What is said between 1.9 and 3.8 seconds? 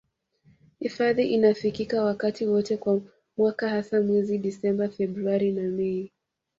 wakati wote wa mwaka